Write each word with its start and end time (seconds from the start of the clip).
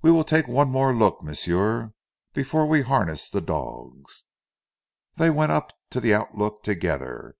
"We 0.00 0.10
weel 0.10 0.24
tak' 0.24 0.48
one 0.48 0.72
look 0.72 1.22
more, 1.22 1.22
m'sieu, 1.22 1.94
before 2.32 2.66
we 2.66 2.82
harness 2.82 3.30
zee 3.30 3.40
dogs." 3.40 4.24
They 5.14 5.30
went 5.30 5.52
up 5.52 5.72
to 5.90 6.00
the 6.00 6.12
outlook 6.14 6.64
together. 6.64 7.36